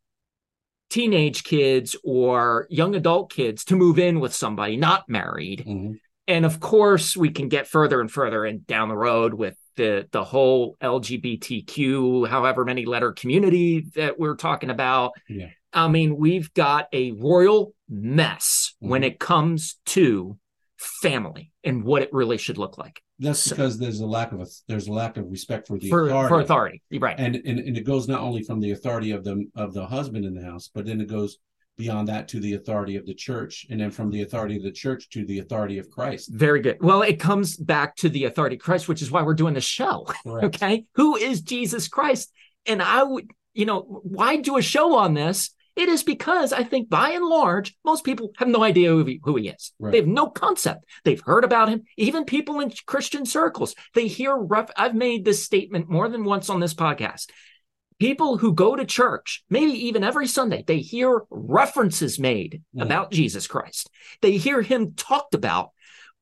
[0.89, 5.99] teenage kids or young adult kids to move in with somebody not married Mhm.
[6.27, 10.07] and of course we can get further and further and down the road with the
[10.11, 15.49] the whole lgbtq however many letter community that we're talking about Yeah.
[15.73, 19.05] i mean we've got a royal mess when Mhm.
[19.07, 20.37] it comes to
[20.77, 24.41] family and what it really should look like That's So- because there's a lack of
[24.41, 26.29] a, there's a lack of respect for the for authority.
[26.29, 29.45] for authority right And, and and it goes not only from the authority of the
[29.55, 31.37] of the husband in the house, but then it goes
[31.77, 34.71] beyond that to the authority of the church, and then from the authority of the
[34.71, 36.29] church to the authority of Christ.
[36.33, 39.33] very good well it comes back to the authority of christ which is why we're
[39.35, 40.45] doing the show Correct.
[40.55, 42.31] okay who is jesus christ
[42.65, 46.63] and i would you know why do a show on this It is because I
[46.63, 49.73] think by and large, most people have no idea who he, who he is.
[49.79, 49.91] Right.
[49.91, 50.85] They have no concept.
[51.03, 51.83] They've heard about him.
[51.97, 54.71] Even people in Christian circles, they hear rough.
[54.75, 57.29] I've made this statement more than once on this podcast.
[57.99, 62.81] People who go to church, maybe even every Sunday, they hear references made Mm.
[62.83, 63.89] about Jesus Christ.
[64.21, 65.71] They hear him talked about,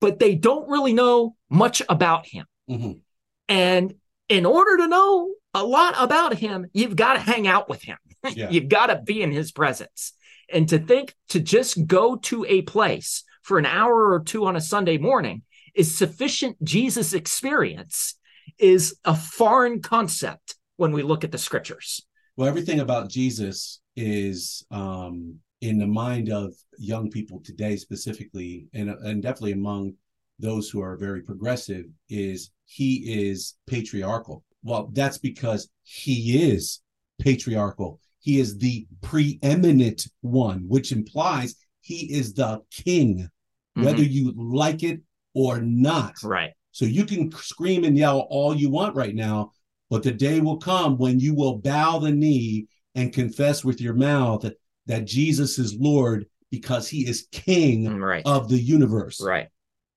[0.01, 2.45] but they don't really know much about him.
[2.69, 2.99] Mhm.
[3.47, 3.95] And
[4.27, 7.97] in order to know a lot about him, you've got to hang out with him.
[8.33, 8.49] Yeah.
[8.49, 10.13] you've got to be in his presence.
[10.51, 14.55] And to think to just go to a place for an hour or two on
[14.55, 18.15] a Sunday morning is sufficient Jesus experience
[18.57, 22.01] is a foreign concept when we look at the scriptures.
[22.37, 28.89] Well, everything about Jesus is um, in the mind of young people today, specifically, and
[28.89, 29.93] and definitely among
[30.37, 34.43] those who are very progressive, is he is patriarchal.
[34.63, 36.81] Well, that's because he is
[37.21, 37.99] patriarchal.
[38.25, 43.29] He is the preeminent one, which implies he is the king,
[43.75, 45.01] whether you like it
[45.35, 46.15] or not.
[46.15, 46.27] Mm-hmm.
[46.27, 46.51] Right.
[46.71, 49.51] So you can scream and yell all you want right now,
[49.91, 53.93] but the day will come when you will bow the knee and confess with your
[53.93, 54.55] mouth that,
[54.87, 58.23] that Jesus is Lord because he is king Right.
[58.25, 59.21] of the universe.
[59.21, 59.49] right.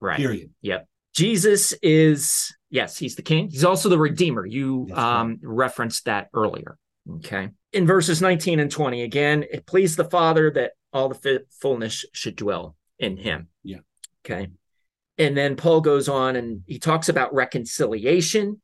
[0.03, 0.19] Right.
[0.19, 0.51] Period.
[0.61, 0.87] Yep.
[1.15, 3.49] Jesus is, yes, he's the king.
[3.49, 4.45] He's also the redeemer.
[4.45, 5.21] You That's right.
[5.21, 6.77] um, referenced that earlier.
[7.17, 7.49] Okay.
[7.73, 12.37] In verses 19 and 20, again, it pleased the Father that all the fullness should
[12.37, 13.49] dwell in him.
[13.63, 13.81] Yeah.
[14.25, 14.49] Okay.
[15.19, 18.61] And then Paul goes on and he talks about reconciliation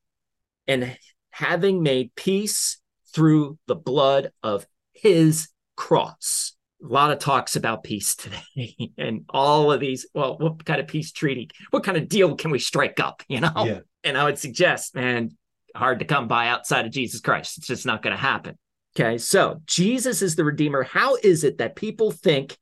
[0.66, 0.96] and
[1.30, 2.80] having made peace
[3.12, 6.52] through the blood of his cross.
[6.82, 10.06] A lot of talks about peace today and all of these.
[10.14, 11.50] Well, what kind of peace treaty?
[11.70, 13.22] What kind of deal can we strike up?
[13.28, 13.64] You know?
[13.64, 13.80] Yeah.
[14.04, 15.36] And I would suggest, man,
[15.74, 17.58] hard to come by outside of Jesus Christ.
[17.58, 18.58] It's just not going to happen.
[18.96, 19.18] Okay.
[19.18, 20.83] So Jesus is the Redeemer.
[20.83, 22.57] How is it that people think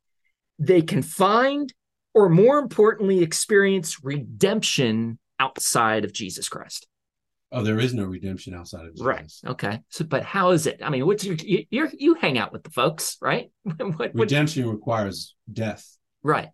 [0.59, 1.73] they can find,
[2.15, 6.87] or more importantly, experience redemption outside of Jesus Christ?
[7.55, 9.05] Oh, there is no redemption outside of Jesus.
[9.05, 9.33] Right.
[9.47, 9.81] Okay.
[9.91, 10.81] So, but how is it?
[10.83, 13.51] I mean, what's your, you, you're, you hang out with the folks, right?
[13.63, 15.87] what, what, Redemption requires death.
[16.23, 16.49] right.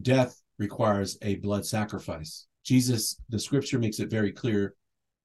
[0.00, 2.46] Death requires a blood sacrifice.
[2.64, 4.74] Jesus, the scripture makes it very clear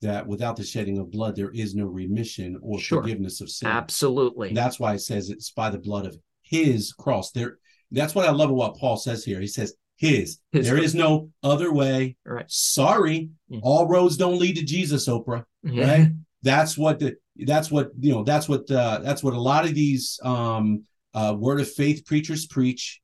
[0.01, 3.01] that without the shedding of blood, there is no remission or Sure.
[3.01, 3.67] forgiveness of sin.
[3.67, 4.49] Absolutely.
[4.49, 7.31] And that's why it says it's by the blood of his cross.
[7.31, 7.57] There,
[7.91, 9.39] that's what I love about what Paul says here.
[9.39, 10.39] He says his.
[10.51, 12.17] His there is no other way.
[12.25, 12.45] Right.
[12.49, 13.59] Sorry, Yeah.
[13.63, 15.43] all roads don't lead to Jesus, Oprah.
[15.63, 15.97] Yeah.
[15.99, 16.11] Right.
[16.43, 17.15] That's what the.
[17.35, 18.23] That's what you know.
[18.23, 18.69] That's what.
[18.69, 20.83] Uh, that's what a lot of these um,
[21.13, 23.01] uh, word of faith preachers preach.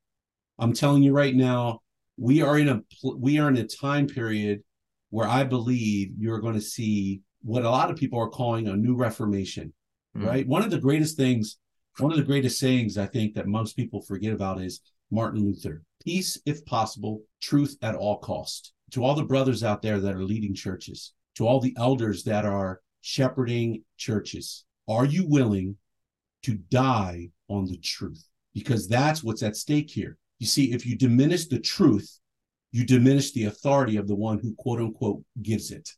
[0.60, 1.82] I'm telling you right now,
[2.18, 2.82] we are in a
[3.18, 4.64] we are in a time period
[5.14, 8.76] where I believe you're going to see what a lot of people are calling a
[8.76, 9.72] new reformation
[10.16, 10.28] Mm.
[10.28, 10.48] right?
[10.48, 11.58] One of the greatest things,
[11.98, 15.84] one of the greatest sayings I think that most people forget about is Martin Luther
[16.04, 18.74] peace if possible, truth at all cost.
[18.92, 22.46] To all the brothers out there that are leading churches, to all the elders that
[22.46, 25.78] are shepherding churches, are you willing
[26.44, 28.24] to die on the truth?
[28.54, 30.18] Because that's what's at stake here.
[30.40, 32.20] You see, if you diminish the truth,
[32.74, 35.90] you diminish the authority of the one who quote unquote gives it.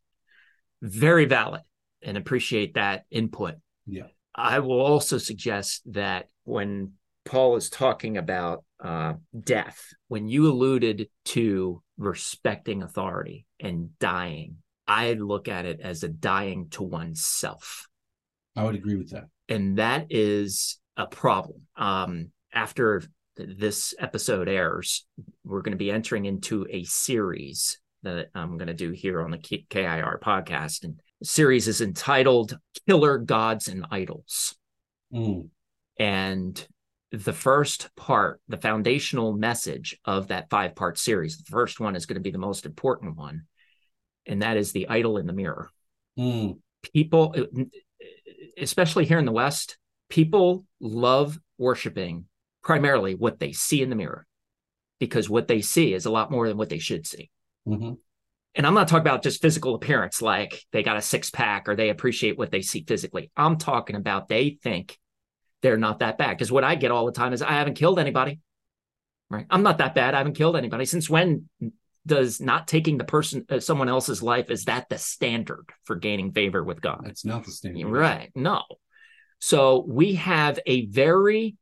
[0.82, 1.62] Very valid
[2.04, 3.56] and appreciate that input.
[3.88, 4.08] Yeah.
[4.36, 6.92] I will also suggest that when
[7.24, 15.14] Paul is talking about uh, death, when you alluded to respecting authority and dying, I
[15.14, 17.88] look at it as a dying to oneself.
[18.56, 19.26] I would agree with that.
[19.48, 21.62] And that is a problem.
[21.78, 23.02] Um, after
[23.38, 25.06] this episode airs,
[25.44, 29.32] we're going to be entering into a series that I'm going to do here on
[29.32, 30.84] the KIR podcast.
[30.84, 34.56] And the series is entitled Killer Gods and Idols.
[35.14, 35.50] Mm,
[36.00, 36.68] And
[37.12, 42.06] the first part, the foundational message of that five part series, the first one is
[42.06, 43.44] going to be the most important one.
[44.26, 45.70] And that is the idol in the mirror.
[46.18, 46.58] mm,
[46.94, 47.36] People,
[48.58, 49.78] especially here in the West,
[50.10, 52.26] people love worshiping
[52.66, 54.26] primarily what they see in the mirror
[55.00, 57.30] because what they see is a lot more than what they should see.
[57.68, 57.98] mhm.
[58.58, 61.76] And I'm not talking about just physical appearance, like they got a six pack or
[61.76, 63.30] they appreciate what they see physically.
[63.36, 64.98] I'm talking about they think
[65.62, 66.38] they're not that bad.
[66.38, 68.40] Because what I get all the time is I haven't killed anybody.
[69.30, 69.46] Right.
[69.50, 70.14] I'm not that bad.
[70.14, 70.86] I haven't killed anybody.
[70.86, 71.50] Since when
[72.06, 76.32] does not taking the person, uh, someone else's life, is that the standard for gaining
[76.32, 77.08] favor with God?
[77.08, 77.90] It's not the standard.
[77.92, 78.32] Right.
[78.36, 78.62] No.
[79.40, 81.58] So we have a very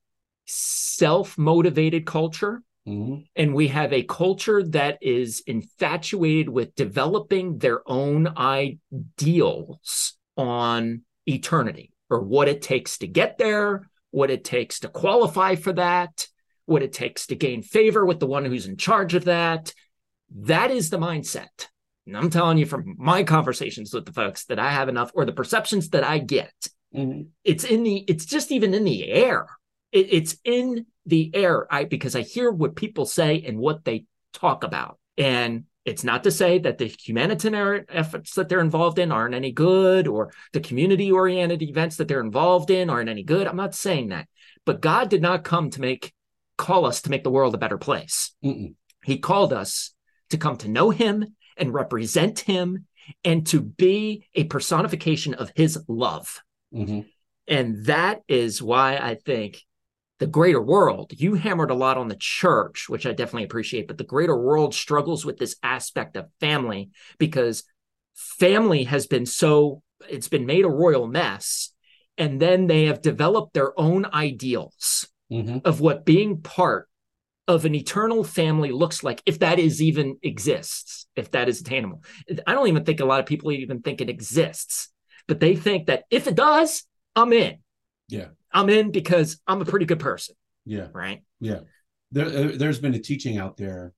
[0.45, 3.25] self motivated culture Mhm.
[3.35, 11.93] and we have a culture that is infatuated with developing their own ideals on eternity
[12.09, 16.27] or what it takes to get there what it takes to qualify for that,
[16.65, 19.73] what it takes to gain favor with the one who's in charge of that.
[20.41, 21.67] That is the mindset.
[22.05, 25.25] And I'm telling you from my conversations with the folks that I have enough, or
[25.25, 26.53] the perceptions that I get,
[26.93, 27.29] Mhm.
[27.43, 29.47] it's in the, it's just even in the air.
[29.93, 31.67] It, it's in the air.
[31.73, 34.99] I because I hear what people say and what they talk about.
[35.17, 39.51] And it's not to say that the humanitarian efforts that they're involved in aren't any
[39.51, 43.47] good or the community oriented events that they're involved in aren't any good.
[43.47, 44.27] I'm not saying that.
[44.65, 46.13] But God did not come to make
[46.57, 48.33] call us to make the world a better place.
[48.43, 48.75] Mm-mm.
[49.03, 49.93] He called us
[50.29, 52.85] to come to know him and represent him
[53.23, 56.41] and to be a personification of his love.
[56.73, 57.05] Mhm.
[57.47, 59.61] And that is why I think
[60.19, 63.97] the greater world, you hammered a lot on the church, which I definitely appreciate, but
[63.97, 67.63] the greater world struggles with this aspect of family because
[68.13, 71.71] family has been so, it's been made a royal mess.
[72.17, 75.65] And then they have developed their own ideals Mhm.
[75.65, 76.87] of what being part
[77.47, 82.03] of an eternal family looks like, if that is even exists, if that is attainable.
[82.47, 84.89] I don't even think a lot of people even think it exists,
[85.27, 86.83] but they think that if it does,
[87.15, 87.57] I'm in.
[88.07, 88.27] Yeah.
[88.53, 90.35] I'm in because I'm a pretty good person,
[90.65, 90.87] Yeah.
[90.93, 91.21] right?
[91.39, 91.61] Yeah.
[92.11, 93.93] There, uh, there's been a teaching out there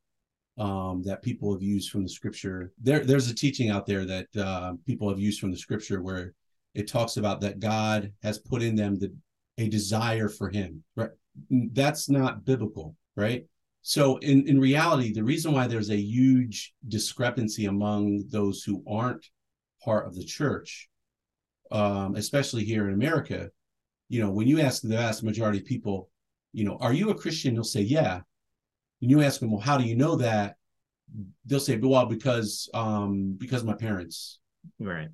[0.57, 2.71] um, that people have used from the scripture.
[2.81, 6.33] There, there's a teaching out there that uh, people have used from the scripture where
[6.73, 9.13] it talks about that God has put in them the,
[9.57, 10.83] a desire for Him.
[10.95, 11.09] Right?
[11.49, 13.45] That's not biblical, right?
[13.81, 19.25] So, in in reality, the reason why there's a huge discrepancy among those who aren't
[19.83, 20.89] part of the church,
[21.71, 23.51] um, especially here in America,
[24.09, 26.09] you know, when you ask the vast majority of people,
[26.53, 27.53] you know, are you a Christian?
[27.53, 28.21] They'll say, yeah.
[29.01, 30.55] And you ask them, well, how do you know that?
[31.45, 34.39] They'll say, well, because um, because my parents.
[34.79, 35.09] Right.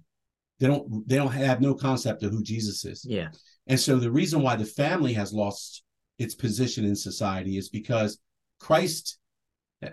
[0.60, 3.06] They don't they don't have no concept of who Jesus is.
[3.08, 3.30] Yeah.
[3.68, 5.84] And so the reason why the family has lost
[6.20, 8.20] its position in society is because
[8.60, 9.18] Christ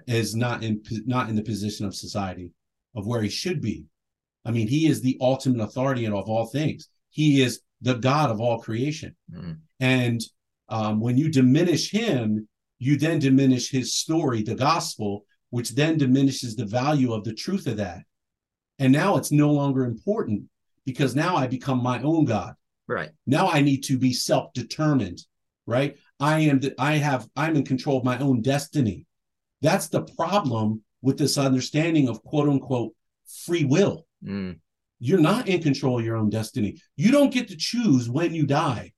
[0.07, 2.51] is not in not in the position of society
[2.95, 3.87] of where he should be.
[4.45, 6.89] I mean, he is the ultimate authority and of all things.
[7.11, 9.15] He is the God of all creation.
[9.33, 9.59] Mm.
[9.81, 10.21] And
[10.69, 12.49] um, when you diminish him,
[12.79, 17.67] you then diminish his story, the gospel, which then diminishes the value of the truth
[17.67, 18.03] of that.
[18.79, 20.45] And now it's no longer important
[20.85, 22.55] because now I become my own God.
[22.87, 23.11] Right.
[23.27, 25.21] Now I need to be self-determined,
[25.67, 25.97] right?
[26.21, 29.07] I am that I have I'm in control of my own destiny.
[29.61, 32.95] That's the problem with this understanding of quote unquote
[33.45, 34.07] free will.
[34.25, 34.61] Mm.
[35.01, 36.81] You're not in control of your own destiny.
[36.97, 38.93] You don't get to choose when you die.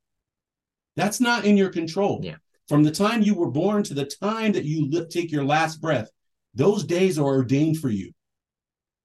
[0.96, 2.20] That's not in your control.
[2.22, 2.36] Yeah.
[2.68, 5.80] From the time you were born to the time that you li- take your last
[5.80, 6.08] breath,
[6.54, 8.12] those days are ordained for you.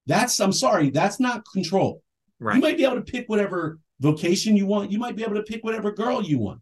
[0.07, 2.01] That's, I'm sorry, that's not control.
[2.39, 2.55] Right.
[2.55, 4.91] You might be able to pick whatever vocation you want.
[4.91, 6.61] You might be able to pick whatever girl you want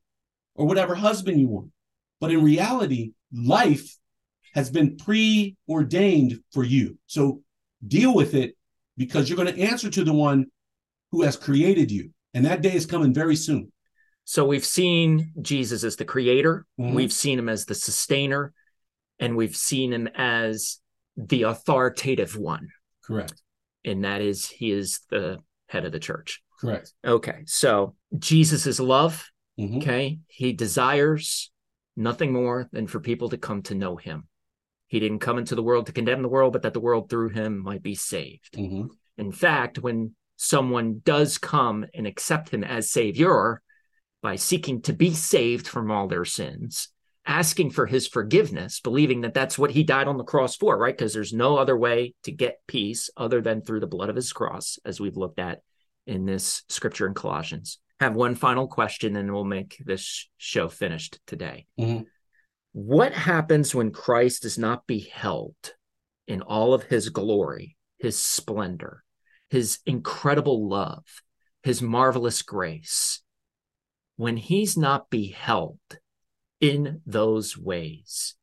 [0.55, 1.71] or whatever husband you want.
[2.19, 3.97] But in reality, life
[4.53, 6.97] has been preordained for you.
[7.07, 7.41] So
[7.85, 8.55] deal with it
[8.97, 10.45] because you're going to answer to the one
[11.11, 12.11] who has created you.
[12.33, 13.71] And that day is coming very soon.
[14.25, 16.93] So we've seen Jesus as the creator, Mhm.
[16.93, 18.53] we've seen him as the sustainer,
[19.19, 20.79] and we've seen him as
[21.17, 22.69] the authoritative one.
[23.03, 23.41] Correct.
[23.85, 26.41] And that is, he is the head of the church.
[26.59, 26.93] Correct.
[27.05, 27.43] Okay.
[27.45, 29.29] So Jesus is love.
[29.59, 29.77] Mhm.
[29.77, 30.19] Okay.
[30.27, 31.51] He desires
[31.95, 34.27] nothing more than for people to come to know him.
[34.93, 37.29] He didn't come into the world to condemn the world, but that the world through
[37.29, 38.53] him might be saved.
[38.53, 38.89] Mhm.
[39.17, 43.63] In fact, when someone does come and accept him as savior
[44.21, 46.89] by seeking to be saved from all their sins,
[47.25, 50.95] asking for his forgiveness, believing that that's what he died on the cross for, right?
[50.95, 54.31] Because there's no other way to get peace other than through the blood of his
[54.31, 55.63] cross, as we've looked at
[56.05, 57.79] in this scripture in Colossians.
[57.99, 61.65] Have one final question and we'll make this show finished today.
[61.79, 62.05] Mhm.
[62.73, 65.55] What happens when Christ is not beheld
[66.27, 69.03] in all of his glory, his splendor,
[69.49, 71.03] his incredible love,
[71.61, 73.21] his marvelous grace?
[74.15, 75.79] When he's not beheld
[76.59, 78.35] in those ways,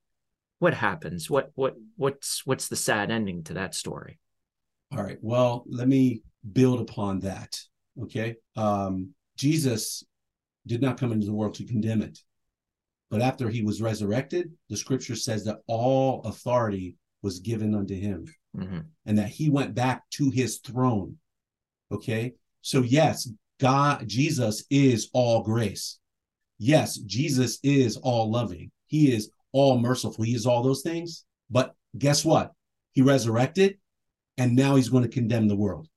[0.60, 1.28] what happens?
[1.28, 4.20] What what what's what's the sad ending to that story?
[4.92, 5.18] All right.
[5.20, 6.22] Well, let me
[6.52, 7.58] build upon that.
[8.00, 8.36] Okay.
[8.56, 10.04] Um, Jesus
[10.66, 12.18] did not come into the world to condemn it.
[13.10, 18.26] But after he was resurrected, the scripture says that all authority was given unto him
[18.56, 18.86] Mhm.
[19.04, 21.18] and that he went back to his throne.
[21.90, 22.34] Okay.
[22.62, 25.98] So, yes, God, Jesus is all grace.
[26.58, 28.70] Yes, Jesus is all loving.
[28.86, 30.24] He is all merciful.
[30.24, 31.24] He is all those things.
[31.50, 32.52] But guess what?
[32.92, 33.78] He resurrected
[34.38, 35.88] and now he's going to condemn the world.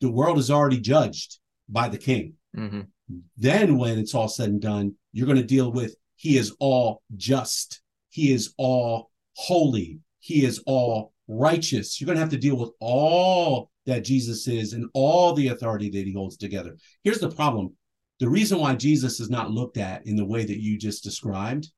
[0.00, 1.38] The world is already judged
[1.68, 2.34] by the king.
[2.54, 2.88] Mhm.
[3.36, 7.02] Then, when it's all said and done, you're going to deal with he is all
[7.16, 12.00] just, he is all holy, he is all righteous.
[12.00, 15.90] You're going to have to deal with all that Jesus is and all the authority
[15.90, 16.76] that he holds together.
[17.02, 17.74] Here's the problem
[18.20, 21.68] the reason why Jesus is not looked at in the way that you just described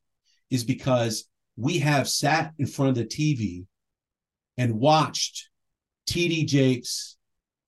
[0.51, 1.26] is because
[1.57, 3.64] we have sat in front of the TV
[4.59, 5.49] and watched
[6.07, 7.16] TD Jakes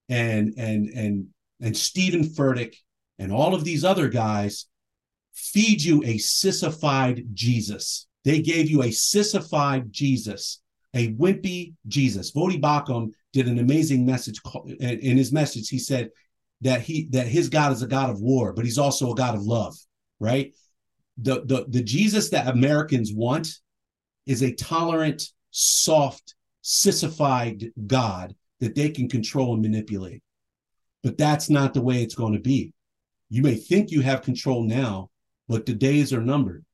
[0.09, 1.25] and and and
[1.59, 2.75] and Steven Furtick
[3.17, 4.67] and all of these other guys
[5.37, 8.07] feed you a sissified Jesus.
[8.25, 10.61] They gave you a sissified Jesus,
[10.93, 12.31] a wimpy Jesus.
[12.31, 14.41] Voddie Baucham did an amazing message
[14.79, 15.69] in his message.
[15.69, 16.09] He said
[16.61, 19.35] that he that his God is a God of war, but he's also a God
[19.35, 19.75] of love,
[20.19, 20.53] right?
[21.19, 23.47] The the the Jesus that Americans want
[24.25, 30.23] is a tolerant, soft, sissified God that they can control and manipulate.
[31.03, 32.73] But that's not the way it's going to be.
[33.29, 35.09] You may think you have control now,
[35.47, 36.65] but the days are numbered.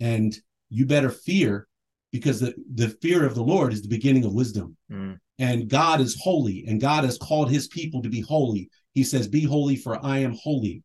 [0.00, 0.34] And
[0.70, 1.66] you better fear
[2.12, 4.76] because the, the fear of the Lord is the beginning of wisdom.
[4.90, 5.18] Mm.
[5.38, 8.70] And God is holy, and God has called his people to be holy.
[8.94, 10.82] He says, Be holy, for I am holy.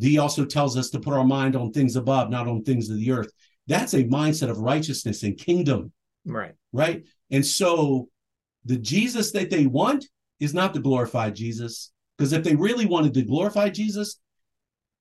[0.00, 2.96] He also tells us to put our mind on things above, not on things of
[2.96, 3.30] the earth.
[3.68, 5.92] That's a mindset of righteousness and kingdom.
[6.24, 6.54] Right.
[6.72, 7.04] Right.
[7.30, 8.08] And so
[8.64, 10.04] the Jesus that they want
[10.40, 11.92] is not the glorified Jesus.
[12.16, 14.18] Because if they really wanted to glorify Jesus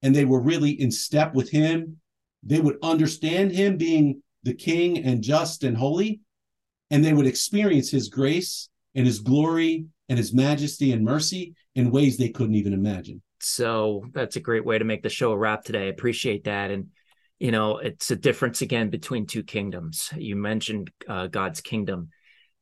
[0.06, 1.98] and they were really in step with him,
[2.44, 6.22] they would understand him being the king and just and holy,
[6.92, 11.90] and they would experience his grace and his glory and his majesty and mercy in
[11.90, 13.20] ways they couldn't even imagine.
[13.40, 15.88] So that's a great way to make the show a wrap today.
[15.88, 16.70] I appreciate that.
[16.70, 16.90] And
[17.40, 22.08] you know it's a difference again between two kingdoms you mentioned uh, god's kingdom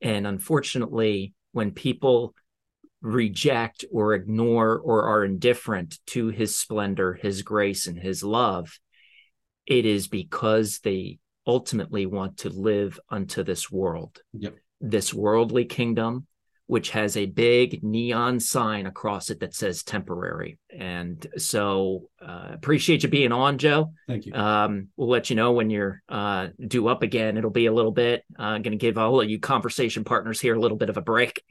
[0.01, 2.33] and unfortunately when people
[3.03, 8.79] reject or ignore or are indifferent to his splendor his grace and his love
[9.65, 14.55] it is because they ultimately want to live unto this world yep.
[14.79, 16.25] this worldly kingdom
[16.65, 20.57] which has a big neon sign across it that says temporary.
[20.75, 23.91] And so uh, appreciate you being on, Joe.
[24.07, 24.33] Thank you.
[24.33, 27.37] Um, we'll let you know when you're uh, due up again.
[27.37, 28.23] It'll be a little bit.
[28.39, 30.97] I'm uh, going to give all of you conversation partners here a little bit of
[30.97, 31.43] a break.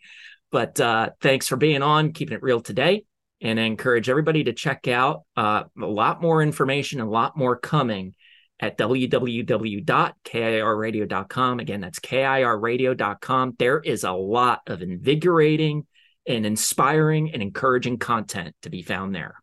[0.53, 3.05] But uh, thanks for being on, keeping it real today.
[3.41, 7.57] And I encourage everybody to check out uh, a lot more information, a lot more
[7.57, 8.15] coming
[8.61, 11.59] at www.kirradio.com.
[11.59, 13.57] Again, that's kirradio.com.
[13.59, 15.89] There is a lot of invigorating
[16.29, 19.42] and inspiring and encouraging content to be found there.